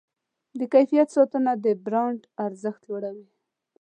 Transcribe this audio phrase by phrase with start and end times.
[0.59, 3.27] د کیفیت ساتنه د برانډ ارزښت لوړوي.